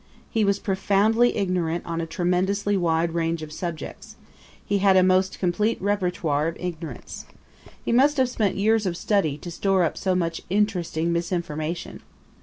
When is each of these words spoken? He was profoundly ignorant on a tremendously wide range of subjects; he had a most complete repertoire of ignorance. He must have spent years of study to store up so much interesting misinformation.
He 0.31 0.43
was 0.43 0.57
profoundly 0.57 1.37
ignorant 1.37 1.85
on 1.85 2.01
a 2.01 2.07
tremendously 2.07 2.75
wide 2.75 3.11
range 3.13 3.43
of 3.43 3.51
subjects; 3.51 4.15
he 4.65 4.79
had 4.79 4.97
a 4.97 5.03
most 5.03 5.37
complete 5.37 5.79
repertoire 5.79 6.47
of 6.47 6.57
ignorance. 6.59 7.27
He 7.85 7.91
must 7.91 8.17
have 8.17 8.27
spent 8.27 8.55
years 8.55 8.87
of 8.87 8.97
study 8.97 9.37
to 9.37 9.51
store 9.51 9.83
up 9.83 9.95
so 9.95 10.15
much 10.15 10.41
interesting 10.49 11.13
misinformation. 11.13 12.01